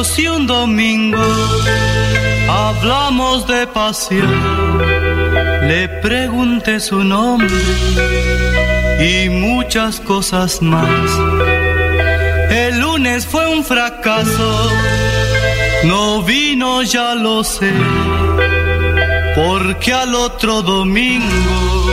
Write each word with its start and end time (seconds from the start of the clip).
Conocí 0.00 0.26
un 0.28 0.46
domingo, 0.46 1.22
hablamos 2.48 3.46
de 3.46 3.66
pasión, 3.66 4.78
le 5.68 5.88
pregunté 6.00 6.80
su 6.80 7.04
nombre 7.04 7.54
y 8.98 9.28
muchas 9.28 10.00
cosas 10.00 10.62
más. 10.62 10.88
El 12.50 12.80
lunes 12.80 13.26
fue 13.26 13.46
un 13.46 13.62
fracaso, 13.62 14.70
no 15.84 16.22
vino 16.22 16.80
ya 16.82 17.14
lo 17.14 17.44
sé, 17.44 17.70
porque 19.34 19.92
al 19.92 20.14
otro 20.14 20.62
domingo 20.62 21.90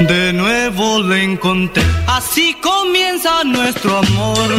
de 0.00 0.34
nuevo 0.34 1.02
le 1.02 1.22
encontré. 1.22 1.82
Así 2.06 2.58
comienza 2.60 3.42
nuestro 3.44 3.96
amor 3.96 4.50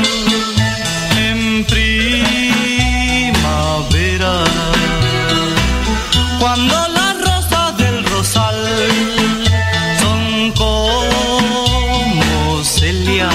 primavera, 1.65 3.33
cuando 6.39 6.87
las 6.89 7.19
rosas 7.21 7.77
del 7.77 8.05
rosal 8.05 8.55
son 9.99 10.51
como 10.51 12.63
celia. 12.63 13.29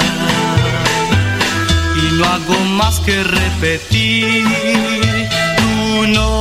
y 1.96 2.12
no 2.14 2.26
hago 2.26 2.60
más 2.66 3.00
que 3.00 3.24
repetir 3.24 4.44
tu 5.58 6.08
nombre, 6.08 6.32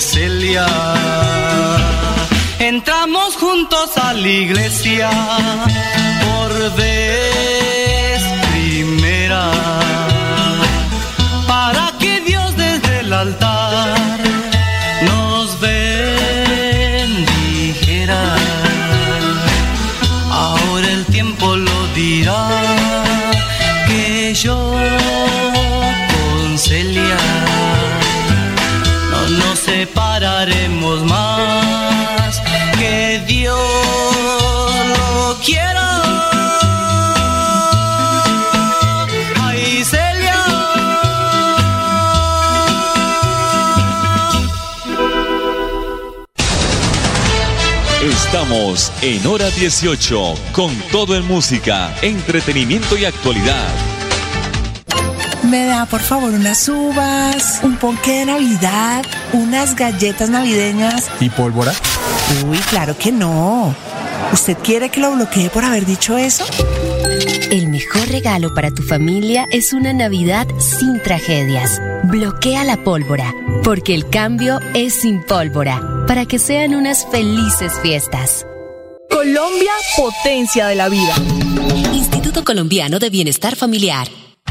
Celia. 0.00 0.97
Entramos 2.78 3.34
juntos 3.34 3.98
a 3.98 4.12
la 4.12 4.28
iglesia 4.28 5.10
por 6.24 6.50
vez 6.76 8.22
primera 8.52 9.50
para 11.48 11.92
que 11.98 12.20
Dios 12.20 12.56
desde 12.56 13.00
el 13.00 13.12
altar 13.12 13.98
nos 15.08 15.58
bendijera. 15.58 16.36
Ahora 20.30 20.88
el 20.88 21.04
tiempo 21.06 21.56
lo 21.56 21.88
dirá 21.96 22.77
en 49.00 49.26
hora 49.26 49.48
18 49.50 50.34
con 50.52 50.74
todo 50.90 51.14
en 51.14 51.24
música, 51.26 51.94
entretenimiento 52.02 52.96
y 52.96 53.04
actualidad. 53.04 53.68
Me 55.44 55.66
da 55.66 55.86
por 55.86 56.00
favor 56.00 56.32
unas 56.32 56.68
uvas, 56.68 57.60
un 57.62 57.76
ponque 57.76 58.18
de 58.18 58.26
Navidad, 58.26 59.04
unas 59.32 59.76
galletas 59.76 60.28
navideñas. 60.28 61.08
¿Y 61.20 61.30
pólvora? 61.30 61.72
Uy, 62.46 62.58
claro 62.70 62.98
que 62.98 63.12
no. 63.12 63.74
¿Usted 64.32 64.58
quiere 64.58 64.90
que 64.90 65.00
lo 65.00 65.12
bloquee 65.12 65.48
por 65.48 65.64
haber 65.64 65.86
dicho 65.86 66.18
eso? 66.18 66.44
El 67.50 67.68
mejor 67.68 68.08
regalo 68.08 68.52
para 68.52 68.72
tu 68.72 68.82
familia 68.82 69.46
es 69.50 69.72
una 69.72 69.92
Navidad 69.92 70.46
sin 70.58 71.00
tragedias. 71.02 71.80
Bloquea 72.04 72.64
la 72.64 72.82
pólvora, 72.82 73.32
porque 73.62 73.94
el 73.94 74.10
cambio 74.10 74.58
es 74.74 75.00
sin 75.00 75.22
pólvora, 75.22 75.80
para 76.06 76.26
que 76.26 76.38
sean 76.38 76.74
unas 76.74 77.06
felices 77.10 77.72
fiestas. 77.80 78.47
Colombia, 79.28 79.72
potencia 79.94 80.68
de 80.68 80.74
la 80.74 80.88
vida. 80.88 81.14
Instituto 81.92 82.44
Colombiano 82.44 82.98
de 82.98 83.10
Bienestar 83.10 83.56
Familiar. 83.56 84.08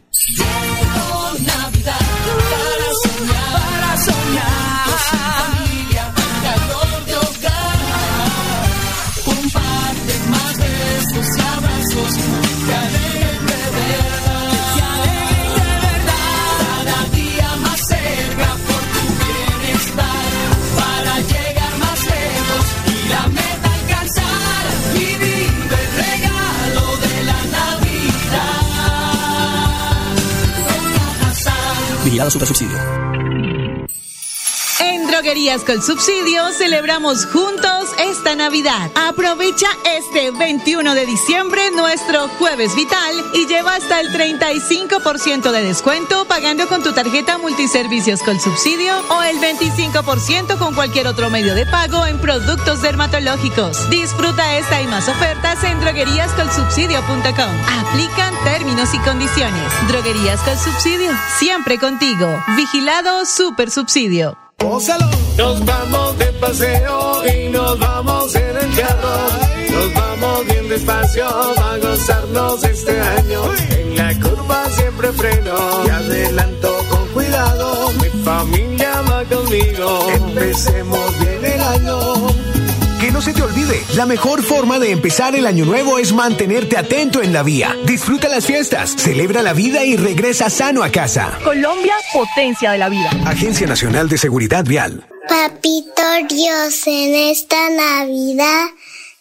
En 34.80 35.08
Droguerías 35.08 35.64
con 35.64 35.82
Subsidio 35.82 36.52
celebramos 36.54 37.26
juntos 37.26 37.90
esta 38.22 38.36
Navidad. 38.36 38.92
Aprovecha 38.94 39.66
este 39.98 40.30
21 40.30 40.94
de 40.94 41.08
diciembre 41.08 41.72
nuestro 41.72 42.28
Jueves 42.28 42.76
Vital 42.76 43.16
y 43.34 43.48
lleva 43.48 43.74
hasta 43.74 44.00
el 44.00 44.10
35% 44.10 45.50
de 45.50 45.64
descuento 45.64 46.26
pagando 46.26 46.68
con 46.68 46.84
tu 46.84 46.94
tarjeta 46.94 47.40
Multiservicios 47.40 48.22
con 48.22 48.40
Subsidio 48.40 48.94
o 49.10 49.24
el 49.24 49.40
25% 49.40 50.60
con 50.60 50.76
cualquier 50.76 51.08
otro 51.08 51.32
medio 51.32 51.56
de 51.56 51.66
pago 51.66 52.06
en 52.06 52.20
productos 52.20 52.84
dermatológicos. 52.84 53.90
Disfruta 53.90 54.56
esta 54.56 54.84
y 54.84 54.86
más 54.86 55.10
ofertas 55.10 55.64
en 55.64 55.80
drogueríascolsubsidio.com. 55.80 57.56
Aplican 57.80 58.36
términos 58.44 58.94
y 58.94 59.00
condiciones. 59.00 59.88
Droguerías 59.88 60.42
con 60.42 60.60
Subsidio, 60.60 61.12
siempre 61.40 61.80
contigo. 61.80 62.40
Vigilado 62.56 63.26
Super 63.26 63.72
Subsidio. 63.72 64.38
Nos 64.64 65.66
vamos 65.66 66.18
de 66.20 66.26
paseo 66.34 67.24
y 67.26 67.50
nos 67.50 67.80
vamos 67.80 68.36
en 68.36 68.58
el 68.58 68.76
carro. 68.76 69.16
Nos 69.72 69.94
vamos 69.96 70.46
bien 70.46 70.70
despacio 70.70 71.26
a 71.26 71.78
gozarnos 71.78 72.64
este 72.64 73.02
año. 73.02 73.42
En 73.72 73.98
la 73.98 74.14
curva 74.20 74.66
siempre 74.70 75.12
freno 75.14 75.58
y 75.86 75.90
adelanto 75.90 76.78
con 76.90 77.08
cuidado. 77.08 77.92
Mi 77.94 78.24
familia 78.24 79.02
va 79.02 79.24
conmigo. 79.26 80.08
Empecemos 80.12 81.20
bien 81.20 81.54
el 81.54 81.62
año. 81.62 82.51
Que 83.12 83.16
no 83.16 83.22
se 83.22 83.34
te 83.34 83.42
olvide, 83.42 83.84
la 83.96 84.06
mejor 84.06 84.42
forma 84.42 84.80
de 84.80 84.92
empezar 84.92 85.36
el 85.36 85.46
año 85.46 85.66
nuevo 85.66 85.98
es 85.98 86.14
mantenerte 86.14 86.78
atento 86.78 87.22
en 87.22 87.34
la 87.34 87.44
vía. 87.44 87.76
Disfruta 87.84 88.30
las 88.30 88.46
fiestas, 88.46 88.96
celebra 88.96 89.42
la 89.42 89.52
vida 89.52 89.84
y 89.84 89.98
regresa 89.98 90.50
sano 90.50 90.82
a 90.82 90.90
casa. 90.92 91.38
Colombia, 91.44 91.94
potencia 92.14 92.72
de 92.72 92.78
la 92.78 92.88
vida. 92.88 93.10
Agencia 93.26 93.68
Nacional 93.68 94.08
de 94.08 94.18
Seguridad 94.18 94.64
Vial. 94.64 95.06
Papito 95.28 96.02
Dios, 96.30 96.88
en 96.88 97.16
esta 97.32 97.70
Navidad 97.72 98.68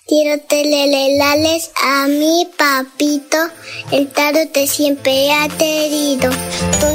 quiero 0.06 0.40
telelelales 0.42 1.72
a 1.82 2.06
mi 2.06 2.46
papito. 2.56 3.38
El 3.90 4.06
tarot 4.06 4.52
te 4.52 4.68
siempre 4.68 5.32
ha 5.32 5.48
querido. 5.48 6.30
Tú 6.30 6.86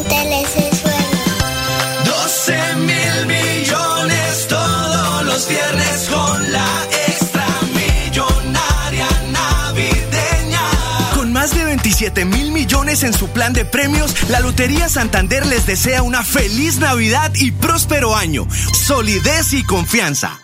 27 11.86 12.26
mil 12.26 12.52
millones 12.52 13.04
en 13.04 13.14
su 13.14 13.28
plan 13.28 13.54
de 13.54 13.64
premios, 13.64 14.28
la 14.32 14.40
Lotería 14.40 14.90
Santander 14.90 15.46
les 15.46 15.68
desea 15.68 16.02
una 16.02 16.24
feliz 16.24 16.80
Navidad 16.80 17.32
y 17.36 17.52
próspero 17.52 18.16
año. 18.16 18.48
Solidez 18.74 19.54
y 19.54 19.62
confianza. 19.62 20.40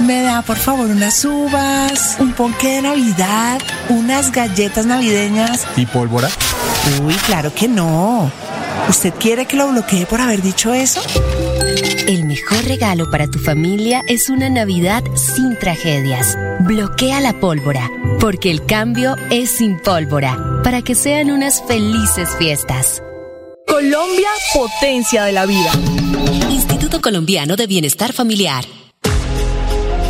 Me 0.00 0.22
da 0.22 0.42
por 0.42 0.56
favor 0.56 0.86
unas 0.86 1.24
uvas, 1.24 2.16
un 2.18 2.32
ponque 2.32 2.66
de 2.66 2.82
Navidad, 2.82 3.60
unas 3.90 4.32
galletas 4.32 4.86
navideñas. 4.86 5.64
¿Y 5.76 5.86
pólvora? 5.86 6.28
Uy, 7.00 7.14
claro 7.14 7.54
que 7.54 7.68
no. 7.68 8.32
¿Usted 8.88 9.14
quiere 9.20 9.46
que 9.46 9.56
lo 9.56 9.68
bloquee 9.68 10.04
por 10.04 10.20
haber 10.20 10.42
dicho 10.42 10.74
eso? 10.74 11.00
El 12.36 12.42
mejor 12.42 12.64
regalo 12.66 13.10
para 13.10 13.26
tu 13.28 13.38
familia 13.38 14.02
es 14.08 14.28
una 14.28 14.50
Navidad 14.50 15.02
sin 15.14 15.58
tragedias. 15.58 16.36
Bloquea 16.60 17.18
la 17.20 17.40
pólvora, 17.40 17.90
porque 18.20 18.50
el 18.50 18.66
cambio 18.66 19.16
es 19.30 19.52
sin 19.52 19.78
pólvora, 19.78 20.60
para 20.62 20.82
que 20.82 20.94
sean 20.94 21.30
unas 21.30 21.62
felices 21.66 22.28
fiestas. 22.38 23.02
Colombia, 23.66 24.28
potencia 24.52 25.24
de 25.24 25.32
la 25.32 25.46
vida. 25.46 25.72
Instituto 26.50 27.00
Colombiano 27.00 27.56
de 27.56 27.66
Bienestar 27.66 28.12
Familiar. 28.12 28.66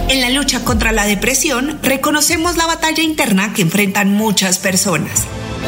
En 0.08 0.20
la 0.20 0.30
lucha 0.30 0.64
contra 0.64 0.90
la 0.90 1.06
depresión, 1.06 1.78
reconocemos 1.80 2.56
la 2.56 2.66
batalla 2.66 3.04
interna 3.04 3.54
que 3.54 3.62
enfrentan 3.62 4.10
muchas 4.10 4.58
personas. 4.58 5.22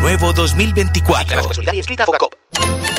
Nuevo 0.00 0.32
2024. 0.32 1.42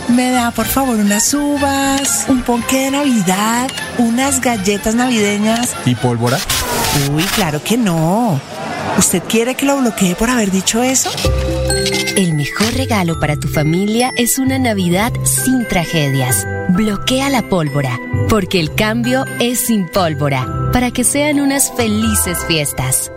Me 0.10 0.32
da 0.32 0.52
por 0.52 0.66
favor 0.66 0.96
unas 0.98 1.34
uvas, 1.34 2.26
un 2.28 2.42
ponque 2.44 2.86
de 2.86 2.92
Navidad, 2.92 3.70
unas 3.98 4.40
galletas 4.40 4.96
navideñas. 4.96 5.76
¿Y 5.86 5.96
pólvora? 5.96 6.38
Uy, 7.12 7.24
claro 7.24 7.64
que 7.64 7.78
no. 7.78 8.40
¿Usted 8.98 9.24
quiere 9.24 9.56
que 9.56 9.66
lo 9.66 9.78
bloquee 9.78 10.16
por 10.16 10.30
haber 10.30 10.52
dicho 10.52 10.84
eso? 10.84 11.10
El 12.18 12.34
mejor 12.34 12.74
regalo 12.74 13.20
para 13.20 13.36
tu 13.38 13.48
familia 13.48 14.12
es 14.18 14.38
una 14.38 14.60
Navidad 14.60 15.12
sin 15.24 15.68
tragedias. 15.68 16.46
Bloquea 16.70 17.30
la 17.30 17.42
pólvora, 17.42 17.98
porque 18.30 18.60
el 18.60 18.76
cambio 18.76 19.26
es 19.40 19.66
sin 19.66 19.88
pólvora, 19.88 20.46
para 20.74 20.92
que 20.92 21.04
sean 21.04 21.40
unas 21.40 21.72
felices 21.76 22.38
fiestas. 22.48 23.12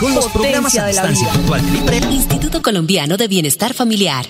Con 0.00 0.14
los 0.14 0.28
programas 0.28 0.76
a 0.78 0.82
de 0.82 0.92
distancia 0.92 1.28
virtual 1.32 1.66
del 1.66 1.76
IPRED, 1.76 2.10
Instituto 2.10 2.62
Colombiano 2.62 3.16
de 3.16 3.26
Bienestar 3.26 3.74
Familiar. 3.74 4.26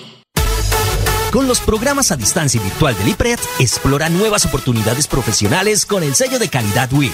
con 1.31 1.47
los 1.47 1.59
programas 1.59 2.11
a 2.11 2.15
distancia 2.17 2.59
virtual 2.59 2.97
del 2.97 3.09
IPRED, 3.09 3.37
explora 3.59 4.09
nuevas 4.09 4.45
oportunidades 4.45 5.07
profesionales 5.07 5.85
con 5.85 6.01
el 6.01 6.15
sello 6.15 6.39
de 6.39 6.49
calidad 6.49 6.91
WIS. 6.91 7.13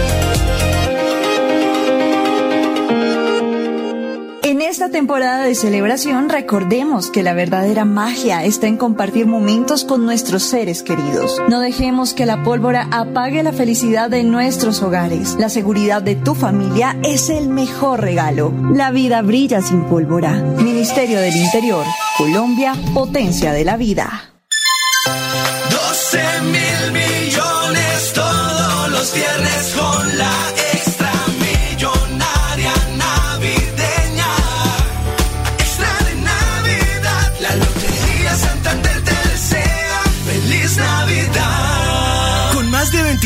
En 4.61 4.67
esta 4.67 4.89
temporada 4.89 5.43
de 5.43 5.55
celebración 5.55 6.29
recordemos 6.29 7.09
que 7.09 7.23
la 7.23 7.33
verdadera 7.33 7.83
magia 7.83 8.45
está 8.45 8.67
en 8.67 8.77
compartir 8.77 9.25
momentos 9.25 9.83
con 9.83 10.05
nuestros 10.05 10.43
seres 10.43 10.83
queridos. 10.83 11.41
No 11.49 11.61
dejemos 11.61 12.13
que 12.13 12.27
la 12.27 12.43
pólvora 12.43 12.87
apague 12.91 13.41
la 13.41 13.53
felicidad 13.53 14.11
de 14.11 14.23
nuestros 14.23 14.83
hogares. 14.83 15.35
La 15.39 15.49
seguridad 15.49 16.03
de 16.03 16.15
tu 16.15 16.35
familia 16.35 16.95
es 17.03 17.31
el 17.31 17.49
mejor 17.49 18.01
regalo. 18.01 18.53
La 18.71 18.91
vida 18.91 19.23
brilla 19.23 19.63
sin 19.63 19.85
pólvora. 19.85 20.33
Ministerio 20.33 21.19
del 21.19 21.35
Interior, 21.35 21.83
Colombia, 22.15 22.75
potencia 22.93 23.53
de 23.53 23.65
la 23.65 23.77
vida. 23.77 24.31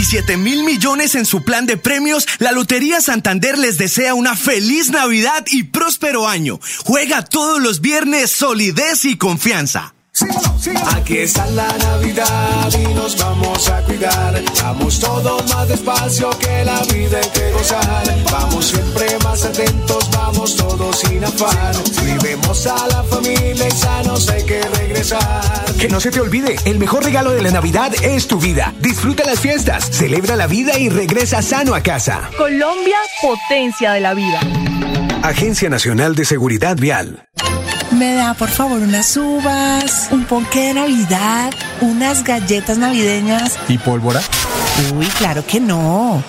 27 0.05 0.37
mil 0.37 0.63
millones 0.63 1.15
en 1.15 1.25
su 1.25 1.43
plan 1.43 1.65
de 1.65 1.77
premios, 1.77 2.27
la 2.37 2.51
Lotería 2.51 3.01
Santander 3.01 3.57
les 3.57 3.79
desea 3.79 4.13
una 4.13 4.35
feliz 4.35 4.91
Navidad 4.91 5.43
y 5.49 5.63
próspero 5.63 6.27
año. 6.27 6.59
Juega 6.85 7.23
todos 7.23 7.59
los 7.59 7.81
viernes 7.81 8.29
solidez 8.29 9.03
y 9.05 9.17
confianza. 9.17 9.94
Aquí 10.95 11.17
está 11.17 11.45
la 11.47 11.67
Navidad 11.77 12.71
y 12.71 12.93
nos 12.93 13.17
vamos 13.17 13.67
a 13.69 13.81
cuidar. 13.81 14.41
Vamos 14.63 14.99
todos 14.99 15.53
más 15.53 15.67
despacio 15.67 16.29
que 16.39 16.63
la 16.63 16.81
vida 16.83 17.19
hay 17.21 17.29
que 17.31 17.51
gozar. 17.51 18.23
Vamos 18.31 18.65
siempre 18.65 19.05
más 19.23 19.43
atentos, 19.43 20.09
vamos 20.11 20.55
todos 20.55 20.99
sin 20.99 21.23
afán. 21.23 21.75
Vivemos 22.05 22.65
a 22.65 22.87
la 22.87 23.03
familia 23.03 23.67
y 23.67 23.71
sanos 23.71 24.29
hay 24.29 24.43
que 24.45 24.61
regresar. 24.61 25.65
Que 25.77 25.89
no 25.89 25.99
se 25.99 26.11
te 26.11 26.21
olvide, 26.21 26.55
el 26.63 26.79
mejor 26.79 27.03
regalo 27.03 27.31
de 27.31 27.41
la 27.41 27.51
Navidad 27.51 27.91
es 28.01 28.27
tu 28.27 28.39
vida. 28.39 28.73
Disfruta 28.79 29.25
las 29.25 29.41
fiestas, 29.41 29.89
celebra 29.91 30.37
la 30.37 30.47
vida 30.47 30.79
y 30.79 30.87
regresa 30.87 31.41
sano 31.41 31.75
a 31.75 31.83
casa. 31.83 32.29
Colombia, 32.37 32.97
potencia 33.21 33.91
de 33.91 33.99
la 33.99 34.13
vida. 34.13 34.39
Agencia 35.23 35.69
Nacional 35.69 36.15
de 36.15 36.23
Seguridad 36.23 36.77
Vial. 36.77 37.27
Me 37.97 38.13
da 38.13 38.33
por 38.33 38.49
favor 38.49 38.81
unas 38.81 39.15
uvas, 39.15 40.09
un 40.11 40.25
ponque 40.25 40.67
de 40.67 40.73
Navidad, 40.73 41.53
unas 41.79 42.23
galletas 42.25 42.77
navideñas. 42.77 43.57
¿Y 43.69 43.77
pólvora? 43.77 44.21
Uy, 44.93 45.05
claro 45.17 45.45
que 45.45 45.61
no. 45.61 46.21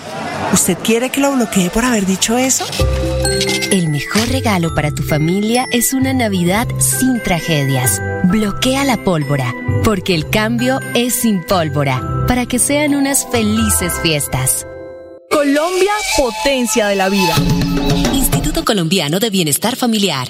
¿Usted 0.53 0.77
quiere 0.77 1.09
que 1.09 1.19
lo 1.19 1.33
bloquee 1.33 1.69
por 1.69 1.83
haber 1.83 2.05
dicho 2.05 2.37
eso? 2.37 2.65
El 3.69 3.89
mejor 3.89 4.29
regalo 4.29 4.73
para 4.73 4.91
tu 4.91 5.03
familia 5.03 5.65
es 5.73 5.93
una 5.93 6.13
Navidad 6.13 6.67
sin 6.79 7.21
tragedias. 7.21 8.01
Bloquea 8.23 8.85
la 8.85 9.03
pólvora, 9.03 9.53
porque 9.83 10.15
el 10.15 10.29
cambio 10.29 10.79
es 10.95 11.15
sin 11.15 11.43
pólvora, 11.43 12.01
para 12.29 12.45
que 12.45 12.59
sean 12.59 12.95
unas 12.95 13.27
felices 13.29 13.91
fiestas. 14.01 14.65
Colombia, 15.29 15.91
potencia 16.15 16.87
de 16.87 16.95
la 16.95 17.09
vida. 17.09 17.35
Instituto 18.13 18.63
Colombiano 18.63 19.19
de 19.19 19.29
Bienestar 19.29 19.75
Familiar. 19.75 20.29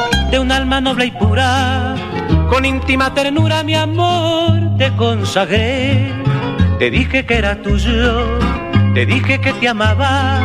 de 0.31 0.39
un 0.39 0.51
alma 0.51 0.79
noble 0.79 1.05
y 1.07 1.11
pura, 1.11 1.95
con 2.49 2.63
íntima 2.65 3.13
ternura 3.13 3.63
mi 3.63 3.75
amor 3.75 4.77
te 4.77 4.89
consagré. 4.95 6.09
Te 6.79 6.89
dije 6.89 7.25
que 7.25 7.37
era 7.37 7.61
tuyo, 7.61 8.39
te 8.93 9.05
dije 9.05 9.39
que 9.41 9.53
te 9.53 9.67
amaba, 9.67 10.39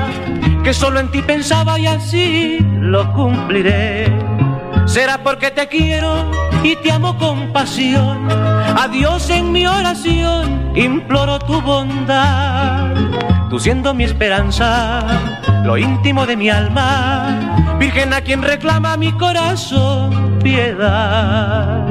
que 0.64 0.74
solo 0.74 1.00
en 1.00 1.10
ti 1.10 1.22
pensaba 1.22 1.78
y 1.78 1.86
así 1.86 2.58
lo 2.80 3.12
cumpliré. 3.12 4.12
Será 4.86 5.18
porque 5.22 5.50
te 5.50 5.68
quiero 5.68 6.30
y 6.62 6.74
te 6.76 6.90
amo 6.90 7.16
con 7.16 7.52
pasión. 7.52 8.28
A 8.30 8.88
Dios 8.88 9.30
en 9.30 9.52
mi 9.52 9.66
oración 9.66 10.72
imploro 10.74 11.38
tu 11.38 11.60
bondad. 11.62 12.92
Tú 13.48 13.58
siendo 13.60 13.94
mi 13.94 14.04
esperanza, 14.04 15.02
lo 15.66 15.76
íntimo 15.76 16.24
de 16.26 16.36
mi 16.36 16.48
alma, 16.48 17.76
Virgen 17.80 18.12
a 18.12 18.20
quien 18.20 18.40
reclama 18.40 18.96
mi 18.96 19.12
corazón 19.12 20.38
piedad. 20.38 21.84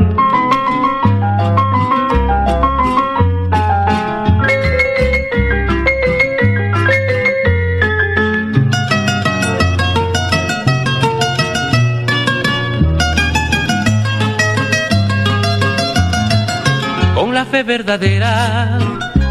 Con 17.13 17.33
la 17.33 17.43
fe 17.43 17.63
verdadera 17.63 18.79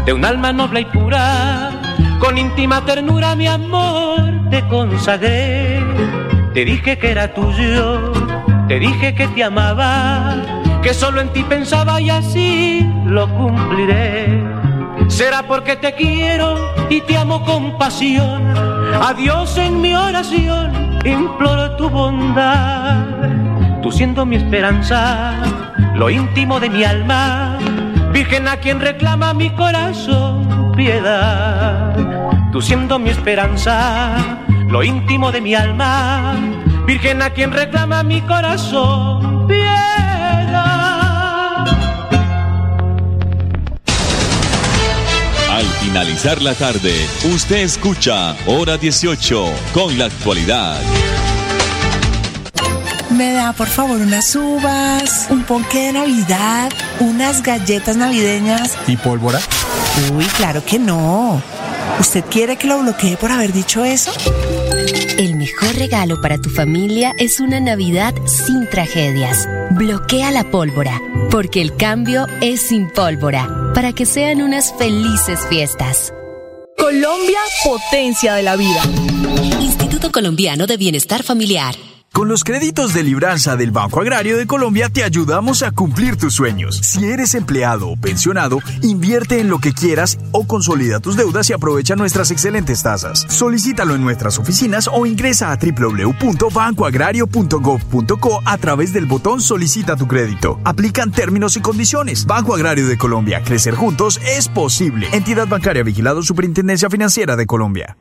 de 0.05 0.13
un 0.13 0.23
alma 0.23 0.53
noble 0.53 0.81
y 0.81 0.85
pura, 0.85 1.71
con 2.19 2.37
íntima 2.37 2.85
ternura 2.85 3.35
mi 3.35 3.47
amor 3.47 4.34
te 4.49 4.65
consagré. 4.67 5.81
Te 6.53 6.65
dije 6.65 6.97
que 6.97 7.11
era 7.11 7.33
tuyo, 7.33 8.11
te 8.67 8.79
dije 8.79 9.13
que 9.13 9.27
te 9.27 9.43
amaba, 9.43 10.35
que 10.81 10.93
solo 10.93 11.21
en 11.21 11.29
ti 11.29 11.43
pensaba 11.43 11.99
y 11.99 12.09
así 12.09 12.89
lo 13.05 13.27
cumpliré. 13.29 14.43
Será 15.07 15.43
porque 15.43 15.75
te 15.75 15.93
quiero 15.93 16.73
y 16.89 17.01
te 17.01 17.17
amo 17.17 17.43
con 17.43 17.77
pasión. 17.77 18.41
A 19.01 19.13
Dios 19.13 19.57
en 19.57 19.81
mi 19.81 19.93
oración 19.93 20.99
imploro 21.03 21.75
tu 21.75 21.89
bondad. 21.89 23.05
Tú 23.81 23.91
siendo 23.91 24.25
mi 24.25 24.37
esperanza, 24.37 25.33
lo 25.93 26.09
íntimo 26.09 26.59
de 26.59 26.69
mi 26.69 26.83
alma, 26.83 27.59
Virgen 28.15 28.47
a 28.47 28.55
quien 28.55 28.79
reclama 28.79 29.33
mi 29.33 29.49
corazón 29.49 30.71
piedad. 30.75 31.93
Tú 32.55 32.61
siendo 32.61 32.97
mi 32.99 33.09
esperanza, 33.09 34.15
lo 34.69 34.81
íntimo 34.81 35.29
de 35.33 35.41
mi 35.41 35.55
alma, 35.55 36.35
Virgen 36.85 37.21
a 37.21 37.31
quien 37.31 37.51
reclama 37.51 38.01
mi 38.01 38.21
corazón 38.21 39.45
piedad. 39.45 40.47
Al 45.51 45.65
finalizar 45.81 46.41
la 46.41 46.53
tarde, 46.53 46.93
usted 47.25 47.57
escucha 47.57 48.37
Hora 48.47 48.77
18 48.77 49.51
con 49.73 49.97
la 49.97 50.05
actualidad. 50.05 50.79
Me 53.09 53.33
da 53.33 53.51
por 53.51 53.67
favor 53.67 53.99
unas 53.99 54.33
uvas, 54.33 55.27
un 55.29 55.43
ponque 55.43 55.87
de 55.87 55.91
Navidad, 55.91 56.71
unas 57.01 57.43
galletas 57.43 57.97
navideñas. 57.97 58.77
¿Y 58.87 58.95
pólvora? 58.95 59.41
Uy, 60.13 60.23
claro 60.37 60.63
que 60.63 60.79
no. 60.79 61.41
¿Usted 61.99 62.23
quiere 62.25 62.57
que 62.57 62.67
lo 62.67 62.79
bloquee 62.81 63.17
por 63.17 63.31
haber 63.31 63.53
dicho 63.53 63.83
eso? 63.83 64.11
El 65.17 65.35
mejor 65.35 65.75
regalo 65.75 66.19
para 66.21 66.37
tu 66.37 66.49
familia 66.49 67.13
es 67.17 67.39
una 67.39 67.59
Navidad 67.59 68.13
sin 68.25 68.69
tragedias. 68.69 69.47
Bloquea 69.71 70.31
la 70.31 70.49
pólvora, 70.51 71.01
porque 71.31 71.61
el 71.61 71.75
cambio 71.75 72.27
es 72.41 72.61
sin 72.61 72.89
pólvora, 72.89 73.71
para 73.73 73.93
que 73.93 74.05
sean 74.05 74.41
unas 74.41 74.73
felices 74.77 75.39
fiestas. 75.49 76.13
Colombia, 76.77 77.39
potencia 77.63 78.35
de 78.35 78.43
la 78.43 78.55
vida. 78.55 78.81
Instituto 79.61 80.11
Colombiano 80.11 80.67
de 80.67 80.77
Bienestar 80.77 81.23
Familiar. 81.23 81.75
Con 82.15 82.27
los 82.29 82.45
créditos 82.45 82.93
de 82.93 83.03
libranza 83.03 83.57
del 83.57 83.71
Banco 83.71 83.99
Agrario 83.99 84.37
de 84.37 84.47
Colombia 84.47 84.87
te 84.87 85.03
ayudamos 85.03 85.63
a 85.63 85.71
cumplir 85.71 86.15
tus 86.15 86.33
sueños. 86.33 86.77
Si 86.77 87.03
eres 87.03 87.35
empleado 87.35 87.89
o 87.89 87.97
pensionado, 87.97 88.59
invierte 88.83 89.41
en 89.41 89.49
lo 89.49 89.59
que 89.59 89.73
quieras 89.73 90.17
o 90.31 90.47
consolida 90.47 91.01
tus 91.01 91.17
deudas 91.17 91.49
y 91.49 91.53
aprovecha 91.53 91.97
nuestras 91.97 92.31
excelentes 92.31 92.81
tasas. 92.81 93.25
Solicítalo 93.27 93.95
en 93.95 94.03
nuestras 94.05 94.39
oficinas 94.39 94.89
o 94.93 95.05
ingresa 95.05 95.51
a 95.51 95.57
www.bancoagrario.gov.co 95.57 98.41
a 98.45 98.57
través 98.59 98.93
del 98.93 99.07
botón 99.07 99.41
Solicita 99.41 99.97
tu 99.97 100.07
crédito. 100.07 100.61
Aplican 100.63 101.11
términos 101.11 101.57
y 101.57 101.61
condiciones. 101.61 102.25
Banco 102.25 102.55
Agrario 102.55 102.87
de 102.87 102.97
Colombia. 102.97 103.43
Crecer 103.43 103.75
juntos 103.75 104.21
es 104.25 104.47
posible. 104.47 105.09
Entidad 105.11 105.49
bancaria 105.49 105.83
vigilado 105.83 106.23
Superintendencia 106.23 106.89
Financiera 106.89 107.35
de 107.35 107.45
Colombia. 107.45 107.97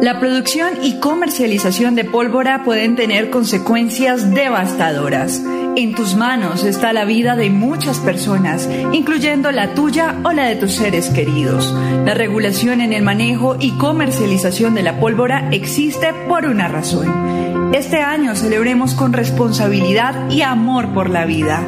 La 0.00 0.20
producción 0.20 0.74
y 0.82 1.00
comercialización 1.00 1.94
de 1.94 2.04
pólvora 2.04 2.64
pueden 2.64 2.96
tener 2.96 3.30
consecuencias 3.30 4.34
devastadoras. 4.34 5.42
En 5.74 5.94
tus 5.94 6.14
manos 6.14 6.64
está 6.64 6.92
la 6.92 7.06
vida 7.06 7.34
de 7.34 7.48
muchas 7.48 7.98
personas, 8.00 8.68
incluyendo 8.92 9.50
la 9.52 9.72
tuya 9.74 10.16
o 10.22 10.32
la 10.32 10.44
de 10.44 10.56
tus 10.56 10.74
seres 10.74 11.08
queridos. 11.08 11.74
La 12.04 12.12
regulación 12.12 12.82
en 12.82 12.92
el 12.92 13.02
manejo 13.02 13.56
y 13.58 13.70
comercialización 13.72 14.74
de 14.74 14.82
la 14.82 15.00
pólvora 15.00 15.48
existe 15.50 16.12
por 16.28 16.44
una 16.44 16.68
razón. 16.68 17.72
Este 17.74 18.00
año 18.00 18.36
celebremos 18.36 18.94
con 18.94 19.14
responsabilidad 19.14 20.30
y 20.30 20.42
amor 20.42 20.92
por 20.92 21.08
la 21.08 21.24
vida. 21.24 21.62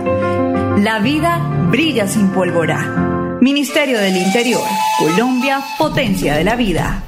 La 0.79 0.99
vida 0.99 1.39
brilla 1.71 2.07
sin 2.07 2.29
pólvora. 2.29 3.39
Ministerio 3.41 3.99
del 3.99 4.17
Interior, 4.17 4.63
Colombia, 4.99 5.61
potencia 5.79 6.35
de 6.35 6.45
la 6.45 6.57
vida. 6.57 7.05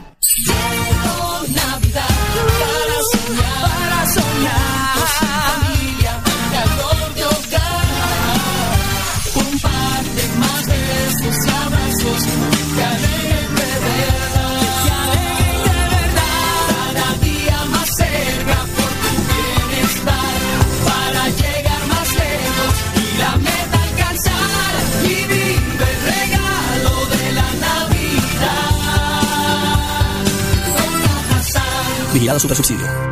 Vigilado 32.12 32.40
Super 32.40 32.56
Subsidio. 32.56 33.09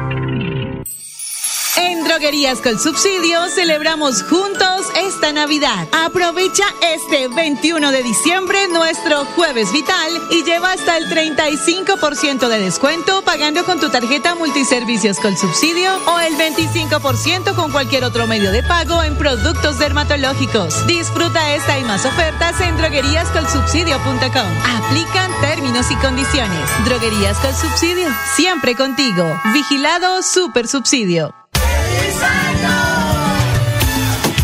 En 1.79 2.03
Droguerías 2.03 2.61
con 2.61 2.77
Subsidio 2.77 3.49
celebramos 3.51 4.25
juntos 4.25 4.87
esta 4.97 5.33
Navidad. 5.33 5.87
Aprovecha 5.93 6.65
este 6.83 7.29
21 7.29 7.93
de 7.93 8.03
diciembre 8.03 8.67
nuestro 8.69 9.25
jueves 9.37 9.73
vital 9.73 10.11
y 10.31 10.43
lleva 10.43 10.73
hasta 10.73 10.97
el 10.97 11.09
35% 11.09 12.49
de 12.49 12.59
descuento 12.59 13.23
pagando 13.23 13.65
con 13.65 13.79
tu 13.79 13.91
tarjeta 13.91 14.35
multiservicios 14.35 15.21
con 15.21 15.37
subsidio 15.37 15.91
o 16.07 16.19
el 16.19 16.35
25% 16.37 17.55
con 17.55 17.71
cualquier 17.71 18.03
otro 18.03 18.27
medio 18.27 18.51
de 18.51 18.65
pago 18.65 19.05
en 19.05 19.17
productos 19.17 19.79
dermatológicos. 19.79 20.85
Disfruta 20.89 21.55
esta 21.55 21.79
y 21.79 21.85
más 21.85 22.05
ofertas 22.05 22.61
en 22.61 22.77
drogueríascolsubsidio.com. 22.77 24.53
Aplican 24.77 25.41
términos 25.41 25.89
y 25.93 25.97
condiciones. 25.97 26.69
Droguerías 26.85 27.39
con 27.39 27.55
Subsidio, 27.55 28.09
siempre 28.35 28.75
contigo. 28.75 29.41
Vigilado 29.53 30.25
Super 30.25 30.67
Subsidio. 30.67 31.33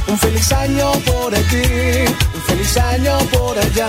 Un 0.07 0.19
feliz 0.19 0.53
año 0.53 0.93
por 1.07 1.35
aquí, 1.35 2.05
un 2.35 2.43
feliz 2.43 2.77
año 2.77 3.19
por 3.33 3.59
allá, 3.59 3.89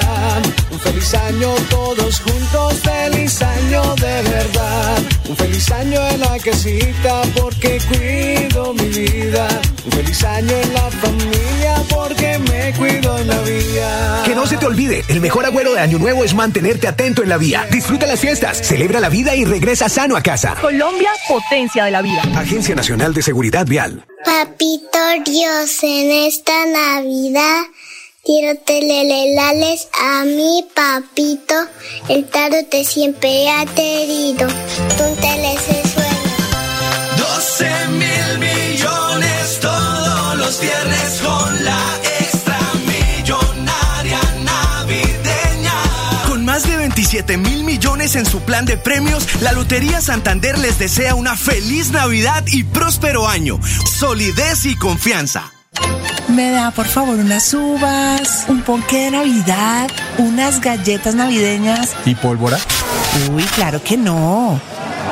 un 0.72 0.80
feliz 0.80 1.14
año 1.14 1.54
todos 1.70 2.20
juntos, 2.22 2.80
feliz 2.82 3.42
año 3.42 3.96
de 3.96 4.22
verdad. 4.24 4.98
Un 5.28 5.36
feliz 5.36 5.72
año 5.72 6.08
en 6.10 6.20
la 6.20 6.38
casita 6.40 7.22
porque 7.40 7.80
cuido 7.90 8.74
mi 8.74 8.90
vida. 8.90 9.48
Un 9.86 9.92
feliz 9.92 10.24
año 10.24 10.56
en 10.56 10.74
la 10.74 10.90
familia 10.92 11.76
porque 11.90 12.40
me 12.40 12.74
cuido 12.74 13.18
en 13.18 13.28
la 13.28 13.40
vida. 13.42 14.15
No 14.46 14.52
se 14.52 14.58
te 14.58 14.68
olvide, 14.68 15.04
el 15.08 15.22
mejor 15.22 15.44
agüero 15.44 15.74
de 15.74 15.80
Año 15.80 15.98
Nuevo 15.98 16.24
es 16.24 16.36
mantenerte 16.36 16.88
atento 16.88 17.24
en 17.24 17.30
la 17.30 17.38
vía. 17.38 17.66
Disfruta 17.72 18.06
las 18.06 18.20
fiestas, 18.20 18.60
celebra 18.60 19.00
la 19.00 19.10
vida 19.10 19.34
y 19.34 19.44
regresa 19.44 19.90
sano 19.90 20.16
a 20.16 20.22
casa. 20.22 20.54
Colombia, 20.62 21.10
potencia 21.28 21.86
de 21.86 21.90
la 21.90 22.04
vida. 22.04 22.22
Agencia 22.36 22.76
Nacional 22.76 23.12
de 23.16 23.24
Seguridad 23.24 23.66
Vial. 23.66 24.06
Papito 24.24 25.00
Dios, 25.26 25.80
en 25.82 26.12
esta 26.28 26.64
Navidad 26.68 27.64
quiero 28.24 28.60
telelelales 28.60 29.88
a 30.00 30.26
mi 30.26 30.64
papito. 30.76 31.56
El 32.08 32.26
tarot 32.26 32.72
siempre 32.84 33.50
ha 33.50 33.66
querido. 33.66 34.48
Tú 34.48 35.22
te 35.22 35.95
27 46.96 47.36
mil 47.36 47.66
millones 47.66 48.16
en 48.16 48.26
su 48.26 48.40
plan 48.40 48.66
de 48.66 48.78
premios, 48.78 49.42
la 49.42 49.52
Lotería 49.52 50.00
Santander 50.00 50.58
les 50.58 50.80
desea 50.80 51.14
una 51.14 51.36
feliz 51.36 51.92
Navidad 51.92 52.46
y 52.48 52.64
próspero 52.64 53.28
año. 53.28 53.60
Solidez 53.86 54.64
y 54.66 54.78
confianza. 54.78 55.52
Me 56.30 56.52
da 56.52 56.72
por 56.72 56.86
favor 56.86 57.20
unas 57.20 57.54
uvas, 57.54 58.46
un 58.48 58.62
ponque 58.62 58.98
de 59.06 59.12
Navidad, 59.12 59.90
unas 60.20 60.62
galletas 60.62 61.16
navideñas. 61.16 61.94
¿Y 62.06 62.16
pólvora? 62.16 62.58
Uy, 63.34 63.44
claro 63.44 63.84
que 63.84 63.98
no. 63.98 64.62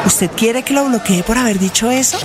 ¿Usted 0.06 0.32
quiere 0.38 0.64
que 0.64 0.74
lo 0.74 0.86
bloquee 0.86 1.22
por 1.24 1.38
haber 1.38 1.60
dicho 1.60 1.92
eso? 1.92 2.18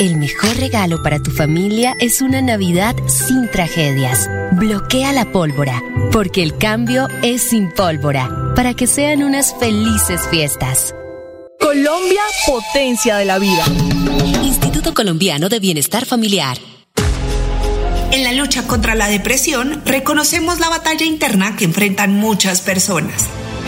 El 0.00 0.16
mejor 0.16 0.56
regalo 0.56 1.00
para 1.02 1.20
tu 1.20 1.30
familia 1.30 1.94
es 2.00 2.20
una 2.20 2.42
Navidad 2.42 2.96
sin 3.06 3.48
tragedias. 3.50 4.28
Bloquea 4.52 5.12
la 5.12 5.26
pólvora, 5.30 5.80
porque 6.12 6.42
el 6.42 6.56
cambio 6.56 7.08
es 7.22 7.42
sin 7.42 7.70
pólvora, 7.70 8.30
para 8.58 8.74
que 8.74 8.88
sean 8.88 9.22
unas 9.22 9.54
felices 9.54 10.22
fiestas. 10.32 10.92
Colombia, 11.60 12.22
potencia 12.44 13.16
de 13.16 13.24
la 13.24 13.38
vida. 13.38 13.64
Instituto 14.42 14.94
Colombiano 14.94 15.48
de 15.48 15.60
Bienestar 15.60 16.06
Familiar. 16.06 16.58
En 18.10 18.24
la 18.24 18.32
lucha 18.32 18.66
contra 18.66 18.96
la 18.96 19.06
depresión, 19.06 19.80
reconocemos 19.86 20.58
la 20.58 20.70
batalla 20.70 21.06
interna 21.06 21.54
que 21.54 21.66
enfrentan 21.66 22.14
muchas 22.14 22.60
personas. 22.60 23.26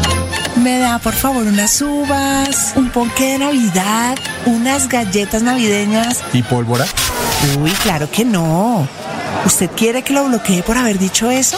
Me 0.57 0.79
da 0.79 0.99
por 0.99 1.13
favor 1.13 1.45
unas 1.47 1.81
uvas, 1.81 2.73
un 2.75 2.89
ponque 2.89 3.33
de 3.33 3.39
Navidad, 3.39 4.17
unas 4.45 4.89
galletas 4.89 5.41
navideñas. 5.41 6.19
¿Y 6.33 6.43
pólvora? 6.43 6.85
Uy, 7.59 7.71
claro 7.71 8.09
que 8.11 8.25
no. 8.25 8.87
¿Usted 9.45 9.69
quiere 9.71 10.03
que 10.03 10.13
lo 10.13 10.25
bloquee 10.25 10.61
por 10.61 10.77
haber 10.77 10.99
dicho 10.99 11.31
eso? 11.31 11.57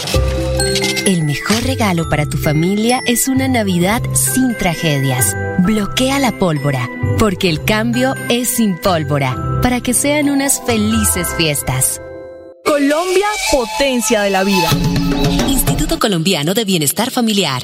El 1.05 1.23
mejor 1.23 1.63
regalo 1.63 2.07
para 2.07 2.25
tu 2.25 2.37
familia 2.37 3.01
es 3.05 3.27
una 3.27 3.47
Navidad 3.47 4.01
sin 4.13 4.55
tragedias. 4.57 5.35
Bloquea 5.59 6.19
la 6.19 6.31
pólvora, 6.31 6.89
porque 7.19 7.49
el 7.49 7.65
cambio 7.65 8.15
es 8.29 8.55
sin 8.55 8.77
pólvora, 8.77 9.35
para 9.61 9.81
que 9.81 9.93
sean 9.93 10.29
unas 10.29 10.61
felices 10.65 11.27
fiestas. 11.35 11.99
Colombia, 12.63 13.27
potencia 13.51 14.21
de 14.21 14.29
la 14.29 14.43
vida. 14.43 14.69
Instituto 15.49 15.99
Colombiano 15.99 16.53
de 16.53 16.63
Bienestar 16.63 17.11
Familiar. 17.11 17.63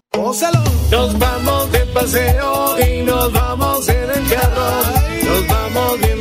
Nos 0.89 1.19
vamos 1.19 1.69
de 1.73 1.79
paseo 1.87 2.77
y 2.79 3.03
nos 3.03 3.33
vamos 3.33 3.89
en 3.89 4.09
el 4.09 4.25
carro. 4.29 4.83
Nos 5.25 5.45
vamos 5.47 5.76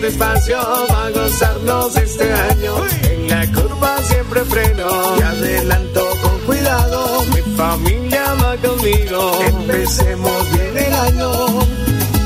despacio 0.07 0.59
a 0.61 1.11
gozarnos 1.11 1.97
este 1.97 2.33
año. 2.33 2.75
En 3.11 3.29
la 3.29 3.47
curva 3.53 3.99
siempre 4.03 4.41
freno 4.45 4.89
y 5.19 5.23
adelanto 5.23 6.09
con 6.23 6.39
cuidado. 6.41 7.25
Mi 7.35 7.57
familia 7.57 8.35
va 8.35 8.57
conmigo. 8.57 9.41
Empecemos 9.49 10.53
bien 10.53 10.87
el 10.87 10.95
año. 10.95 11.31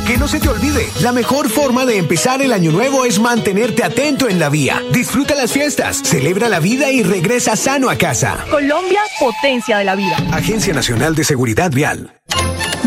Que 0.07 0.19
no 0.19 0.27
se 0.29 0.41
te 0.41 0.49
olvide, 0.49 0.89
la 1.03 1.13
mejor 1.13 1.49
forma 1.49 1.87
de 1.87 1.97
empezar 1.97 2.43
el 2.43 2.53
año 2.53 2.73
nuevo 2.73 3.05
es 3.05 3.21
mantenerte 3.21 3.85
atento 3.85 4.29
en 4.29 4.41
la 4.41 4.49
vía. 4.49 4.83
Disfruta 4.93 5.35
las 5.35 5.53
fiestas, 5.53 6.03
celebra 6.03 6.49
la 6.49 6.59
vida 6.59 6.91
y 6.91 7.03
regresa 7.03 7.55
sano 7.55 7.89
a 7.89 7.97
casa. 7.97 8.45
Colombia, 8.51 9.01
potencia 9.21 9.79
de 9.79 9.85
la 9.85 9.95
vida. 9.95 10.17
Agencia 10.33 10.75
Nacional 10.75 11.15
de 11.15 11.25
Seguridad 11.25 11.71
Vial. 11.71 12.20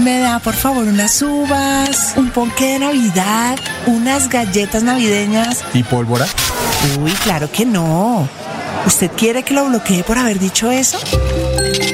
Me 0.03 0.19
da 0.19 0.39
por 0.39 0.53
favor 0.53 0.85
unas 0.85 1.21
uvas, 1.21 2.13
un 2.17 2.29
ponque 2.29 2.73
de 2.73 2.79
Navidad, 2.79 3.57
unas 3.85 4.27
galletas 4.27 4.83
navideñas. 4.83 5.63
¿Y 5.73 5.81
pólvora? 5.83 6.25
Uy, 7.01 7.11
claro 7.23 7.49
que 7.49 7.65
no. 7.65 8.27
¿Usted 8.85 9.09
quiere 9.11 9.43
que 9.43 9.53
lo 9.53 9.69
bloquee 9.69 10.03
por 10.03 10.17
haber 10.17 10.39
dicho 10.39 10.69
eso? 10.71 10.97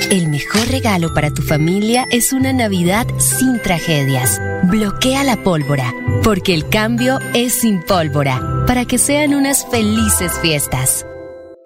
El 0.10 0.28
mejor 0.28 0.68
regalo 0.70 1.14
para 1.14 1.30
tu 1.30 1.44
familia 1.44 2.04
es 2.10 2.34
una 2.34 2.52
Navidad 2.52 3.06
sin 3.20 3.62
tragedias. 3.62 4.42
Bloquea 4.64 5.24
la 5.24 5.44
pólvora, 5.44 5.94
porque 6.24 6.56
el 6.56 6.68
cambio 6.68 7.20
es 7.36 7.62
sin 7.62 7.80
pólvora, 7.84 8.42
para 8.66 8.86
que 8.86 8.98
sean 8.98 9.36
unas 9.36 9.68
felices 9.70 10.32
fiestas. 10.42 11.06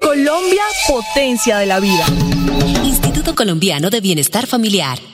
Colombia, 0.01 0.63
potencia 0.89 1.58
de 1.60 1.67
la 1.67 1.79
vida. 1.79 2.06
Instituto 2.84 3.34
Colombiano 3.34 3.89
de 3.89 4.01
Bienestar 4.01 4.45
Familiar. 4.45 5.12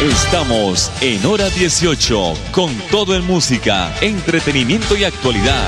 Estamos 0.00 0.92
en 1.00 1.26
hora 1.26 1.50
18 1.50 2.34
con 2.52 2.72
todo 2.88 3.16
en 3.16 3.26
música, 3.26 3.92
entretenimiento 4.00 4.96
y 4.96 5.02
actualidad. 5.02 5.66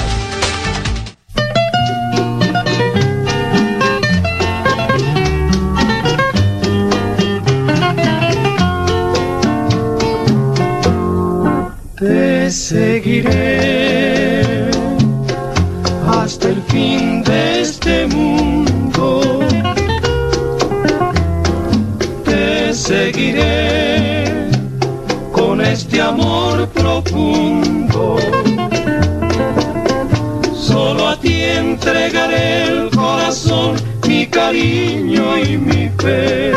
Te 11.99 12.53
seguiré 12.53 14.43
hasta 16.07 16.51
el 16.51 16.63
fin 16.69 17.25
de 17.25 17.50
Solo 30.55 31.09
a 31.09 31.17
ti 31.21 31.43
entregaré 31.43 32.65
el 32.65 32.91
corazón, 32.91 33.77
mi 34.07 34.27
cariño 34.27 35.39
y 35.39 35.59
mi 35.59 35.89
fe. 35.99 36.53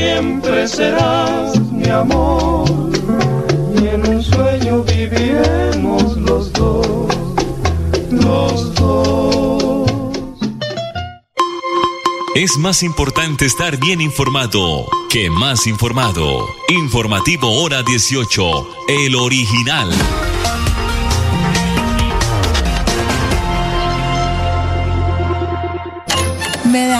Siempre 0.00 0.66
serás 0.66 1.60
mi 1.70 1.88
amor 1.88 2.64
y 3.78 3.86
en 3.86 4.08
un 4.08 4.22
sueño 4.22 4.82
viviremos 4.82 6.16
los 6.16 6.52
dos, 6.54 7.08
los 8.10 8.74
dos. 8.76 9.90
Es 12.34 12.56
más 12.56 12.82
importante 12.82 13.44
estar 13.44 13.76
bien 13.76 14.00
informado 14.00 14.86
que 15.10 15.28
más 15.28 15.66
informado. 15.66 16.46
Informativo 16.68 17.62
Hora 17.62 17.82
18, 17.82 18.68
el 18.88 19.14
original. 19.16 19.90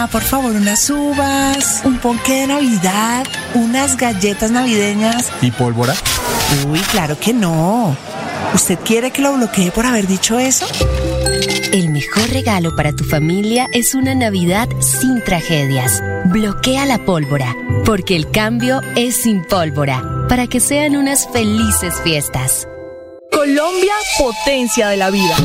Por 0.09 0.23
favor 0.23 0.53
unas 0.53 0.89
uvas, 0.89 1.83
un 1.85 1.99
ponqué 1.99 2.41
de 2.41 2.47
Navidad, 2.49 3.27
unas 3.55 3.97
galletas 3.97 4.51
navideñas. 4.51 5.31
¿Y 5.43 5.51
pólvora? 5.51 5.95
Uy, 6.69 6.81
claro 6.81 7.19
que 7.19 7.33
no. 7.33 7.97
¿Usted 8.55 8.79
quiere 8.81 9.11
que 9.11 9.23
lo 9.23 9.35
bloquee 9.35 9.71
por 9.71 9.87
haber 9.87 10.07
dicho 10.07 10.39
eso? 10.39 10.67
El 11.73 11.91
mejor 11.91 12.29
regalo 12.31 12.75
para 12.75 12.93
tu 12.93 13.05
familia 13.05 13.67
es 13.73 13.95
una 13.95 14.15
Navidad 14.15 14.69
sin 14.81 15.23
tragedias. 15.23 16.03
Bloquea 16.25 16.87
la 16.87 17.05
pólvora, 17.05 17.55
porque 17.85 18.17
el 18.17 18.31
cambio 18.31 18.81
es 18.97 19.23
sin 19.23 19.45
pólvora, 19.45 20.03
para 20.29 20.47
que 20.47 20.61
sean 20.61 20.97
unas 20.97 21.29
felices 21.33 21.95
fiestas. 22.03 22.67
Colombia, 23.31 23.95
potencia 24.19 24.89
de 24.89 24.97
la 24.97 25.11
vida. 25.11 25.37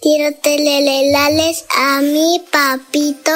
quiero 0.01 0.35
telelelales 0.37 1.65
a 1.75 2.01
mi 2.01 2.41
papito. 2.51 3.31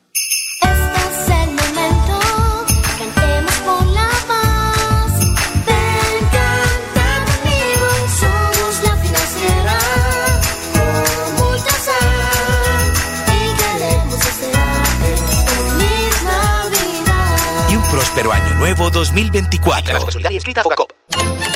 Próspero 18.11 18.33
año 18.33 18.55
nuevo 18.55 18.89
2024. 18.89 19.99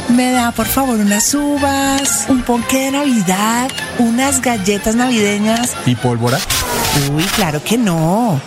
Me 0.09 0.31
da 0.31 0.51
por 0.51 0.65
favor 0.65 0.97
unas 0.99 1.33
uvas, 1.33 2.27
un 2.29 2.43
ponqué 2.43 2.85
de 2.85 2.91
Navidad, 2.91 3.69
unas 3.99 4.41
galletas 4.41 4.95
navideñas. 4.95 5.75
¿Y 5.85 5.95
pólvora? 5.95 6.37
Uy, 7.13 7.23
claro 7.35 7.61
que 7.63 7.77
no. 7.77 8.39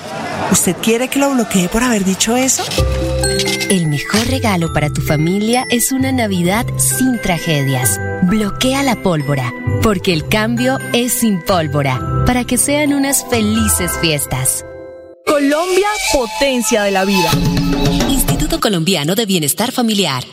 ¿Usted 0.50 0.76
quiere 0.76 1.08
que 1.08 1.18
lo 1.18 1.30
bloquee 1.34 1.68
por 1.68 1.82
haber 1.82 2.04
dicho 2.04 2.34
eso? 2.34 2.62
El 3.68 3.88
mejor 3.88 4.26
regalo 4.28 4.72
para 4.72 4.88
tu 4.88 5.02
familia 5.02 5.64
es 5.68 5.92
una 5.92 6.10
Navidad 6.10 6.64
sin 6.78 7.20
tragedias. 7.20 8.00
Bloquea 8.22 8.82
la 8.82 8.96
pólvora, 8.96 9.52
porque 9.82 10.14
el 10.14 10.26
cambio 10.28 10.78
es 10.94 11.12
sin 11.12 11.42
pólvora, 11.42 12.00
para 12.24 12.44
que 12.44 12.56
sean 12.56 12.94
unas 12.94 13.26
felices 13.28 13.92
fiestas. 14.00 14.64
Colombia, 15.38 15.86
potencia 16.12 16.82
de 16.82 16.90
la 16.90 17.04
vida. 17.04 17.30
Instituto 18.08 18.58
Colombiano 18.58 19.14
de 19.14 19.24
Bienestar 19.24 19.70
Familiar. 19.70 20.24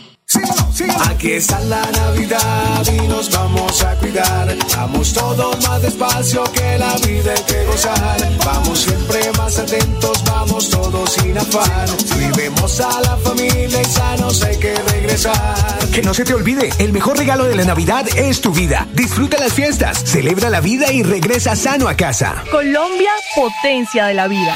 Aquí 1.08 1.34
está 1.34 1.60
la 1.60 1.86
Navidad 1.92 2.84
y 2.92 3.08
nos 3.08 3.30
vamos 3.30 3.84
a 3.84 3.96
cuidar. 3.98 4.58
Vamos 4.76 5.14
todos 5.14 5.68
más 5.68 5.80
despacio 5.84 6.44
que 6.46 6.80
la 6.80 6.96
vida 7.06 7.34
hay 7.38 7.44
que 7.44 7.66
gozar. 7.66 8.18
Vamos 8.44 8.80
siempre 8.80 9.32
más 9.38 9.60
atentos, 9.60 10.24
vamos 10.26 10.72
todos 10.72 11.12
sin 11.12 11.38
afán. 11.38 11.88
Vivemos 12.18 12.82
a 12.82 13.02
la 13.02 13.16
familia 13.18 13.80
y 13.80 13.86
sanos 13.86 14.42
hay 14.42 14.58
que 14.58 14.74
regresar. 14.74 15.88
Que 15.94 16.02
no 16.02 16.16
se 16.16 16.26
te 16.26 16.34
olvide, 16.34 16.72
el 16.80 16.92
mejor 16.92 17.20
regalo 17.20 17.46
de 17.46 17.56
la 17.56 17.64
Navidad 17.64 18.08
es 18.18 18.42
tu 18.42 18.52
vida. 18.52 18.88
Disfruta 18.94 19.38
las 19.38 19.54
fiestas, 19.54 20.02
celebra 20.04 20.50
la 20.50 20.62
vida 20.62 20.92
y 20.92 21.04
regresa 21.04 21.56
sano 21.56 21.88
a 21.88 21.96
casa. 21.96 22.44
Colombia, 22.50 23.12
potencia 23.36 24.08
de 24.08 24.16
la 24.16 24.28
vida. 24.28 24.56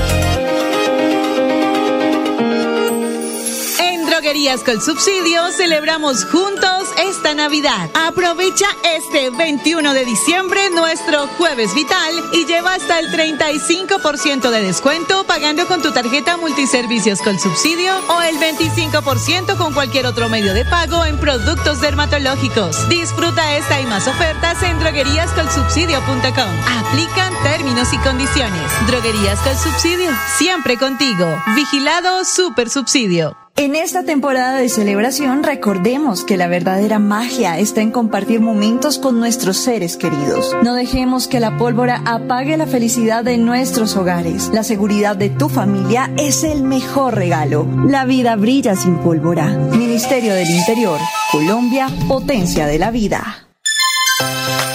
Droguerías 4.21 4.61
con 4.61 4.79
Subsidio 4.79 5.51
celebramos 5.51 6.25
juntos 6.25 6.89
esta 6.99 7.33
Navidad. 7.33 7.89
Aprovecha 7.95 8.67
este 8.95 9.31
21 9.31 9.95
de 9.95 10.05
diciembre 10.05 10.69
nuestro 10.69 11.25
Jueves 11.39 11.73
Vital 11.73 12.13
y 12.31 12.45
lleva 12.45 12.75
hasta 12.75 12.99
el 12.99 13.07
35% 13.07 14.51
de 14.51 14.61
descuento 14.61 15.23
pagando 15.23 15.65
con 15.65 15.81
tu 15.81 15.91
tarjeta 15.91 16.37
multiservicios 16.37 17.19
con 17.23 17.39
subsidio 17.39 17.95
o 18.09 18.21
el 18.21 18.37
25% 18.37 19.57
con 19.57 19.73
cualquier 19.73 20.05
otro 20.05 20.29
medio 20.29 20.53
de 20.53 20.65
pago 20.65 21.03
en 21.03 21.17
productos 21.17 21.81
dermatológicos. 21.81 22.87
Disfruta 22.89 23.55
esta 23.57 23.81
y 23.81 23.87
más 23.87 24.07
ofertas 24.07 24.61
en 24.61 24.77
drogueríascolsubsidio.com. 24.77 26.59
Aplican 26.77 27.33
términos 27.41 27.91
y 27.91 27.97
condiciones. 27.97 28.71
Droguerías 28.85 29.39
con 29.39 29.57
Subsidio, 29.57 30.11
siempre 30.37 30.77
contigo. 30.77 31.41
Vigilado 31.55 32.23
Super 32.23 32.69
Subsidio. 32.69 33.35
En 33.57 33.75
esta 33.75 34.03
temporada 34.03 34.57
de 34.57 34.69
celebración 34.69 35.43
recordemos 35.43 36.23
que 36.23 36.37
la 36.37 36.47
verdadera 36.47 36.99
magia 36.99 37.59
está 37.59 37.81
en 37.81 37.91
compartir 37.91 38.39
momentos 38.39 38.97
con 38.97 39.19
nuestros 39.19 39.57
seres 39.57 39.97
queridos. 39.97 40.55
No 40.63 40.73
dejemos 40.73 41.27
que 41.27 41.39
la 41.39 41.57
pólvora 41.57 42.01
apague 42.05 42.57
la 42.57 42.65
felicidad 42.65 43.23
de 43.23 43.37
nuestros 43.37 43.95
hogares. 43.95 44.49
La 44.53 44.63
seguridad 44.63 45.15
de 45.15 45.29
tu 45.29 45.47
familia 45.47 46.11
es 46.17 46.43
el 46.43 46.63
mejor 46.63 47.15
regalo. 47.15 47.67
La 47.87 48.05
vida 48.05 48.35
brilla 48.35 48.75
sin 48.75 48.97
pólvora. 48.97 49.45
Ministerio 49.47 50.33
del 50.33 50.49
Interior, 50.49 50.99
Colombia, 51.31 51.87
potencia 52.07 52.65
de 52.65 52.79
la 52.79 52.89
vida. 52.89 53.47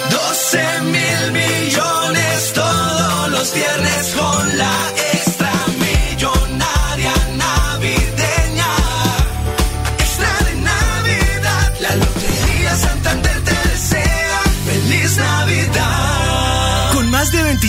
12 0.09 0.57
mil 0.83 1.31
millones 1.33 2.53
todos 2.53 3.29
los 3.31 3.53
viernes 3.53 4.15
con 4.15 4.57
la 4.57 4.96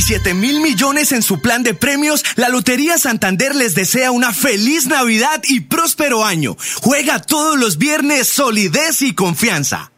27 0.09 0.33
mil 0.33 0.61
millones 0.61 1.12
en 1.12 1.21
su 1.21 1.42
plan 1.42 1.62
de 1.62 1.75
premios, 1.75 2.25
la 2.37 2.49
Lotería 2.49 2.97
Santander 2.97 3.55
les 3.55 3.75
desea 3.75 4.11
una 4.11 4.33
feliz 4.33 4.87
Navidad 4.87 5.42
y 5.47 5.61
próspero 5.61 6.25
año. 6.25 6.57
Juega 6.81 7.21
todos 7.21 7.59
los 7.59 7.77
viernes 7.77 8.27
solidez 8.27 9.03
y 9.03 9.14
confianza. 9.14 9.92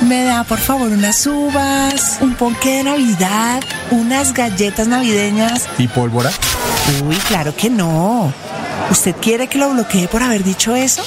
Me 0.00 0.24
da 0.24 0.44
por 0.44 0.58
favor 0.58 0.88
unas 0.88 1.26
uvas, 1.26 2.16
un 2.22 2.34
ponqué 2.36 2.78
de 2.78 2.84
Navidad, 2.84 3.62
unas 3.90 4.32
galletas 4.32 4.88
navideñas. 4.88 5.66
¿Y 5.76 5.88
pólvora? 5.88 6.32
Uy, 7.06 7.16
claro 7.28 7.54
que 7.54 7.68
no. 7.68 8.32
¿Usted 8.90 9.14
quiere 9.20 9.48
que 9.48 9.58
lo 9.58 9.68
bloquee 9.68 10.08
por 10.08 10.22
haber 10.22 10.42
dicho 10.42 10.74
eso? 10.74 11.02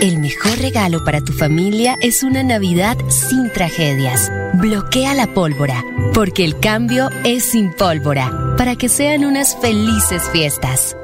El 0.00 0.18
mejor 0.18 0.58
regalo 0.58 1.04
para 1.04 1.22
tu 1.22 1.32
familia 1.32 1.96
es 2.02 2.22
una 2.22 2.42
Navidad 2.42 2.98
sin 3.08 3.50
tragedias. 3.50 4.30
Bloquea 4.54 5.14
la 5.14 5.32
pólvora, 5.32 5.82
porque 6.12 6.44
el 6.44 6.60
cambio 6.60 7.08
es 7.24 7.44
sin 7.44 7.72
pólvora, 7.72 8.30
para 8.58 8.76
que 8.76 8.90
sean 8.90 9.24
unas 9.24 9.56
felices 9.58 10.22
fiestas. 10.32 10.94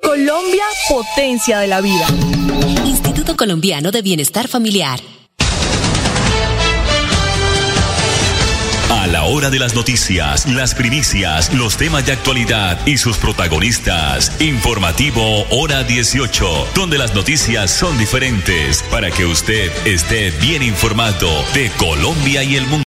Colombia, 0.00 0.62
potencia 0.88 1.58
de 1.58 1.66
la 1.66 1.80
vida. 1.80 2.06
Instituto 2.86 3.36
Colombiano 3.36 3.90
de 3.90 4.02
Bienestar 4.02 4.46
Familiar. 4.46 5.00
La 9.18 9.24
hora 9.24 9.50
de 9.50 9.58
las 9.58 9.74
noticias, 9.74 10.46
las 10.46 10.76
primicias, 10.76 11.52
los 11.52 11.76
temas 11.76 12.06
de 12.06 12.12
actualidad 12.12 12.78
y 12.86 12.98
sus 12.98 13.16
protagonistas. 13.16 14.30
Informativo 14.40 15.44
Hora 15.50 15.82
18, 15.82 16.68
donde 16.76 16.98
las 16.98 17.16
noticias 17.16 17.68
son 17.72 17.98
diferentes 17.98 18.84
para 18.92 19.10
que 19.10 19.26
usted 19.26 19.72
esté 19.84 20.30
bien 20.40 20.62
informado 20.62 21.28
de 21.52 21.68
Colombia 21.78 22.44
y 22.44 22.54
el 22.54 22.68
mundo. 22.68 22.76